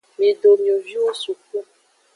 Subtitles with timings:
[0.19, 1.57] Mido mioviwo suku.